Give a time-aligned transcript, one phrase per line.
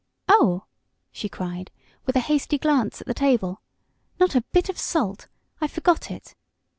[0.27, 0.63] Oh!"
[1.11, 1.69] she cried,
[2.07, 3.61] with a hasty glance at the table.
[4.19, 5.27] "Not a bit of salt.
[5.61, 6.33] I forgot it.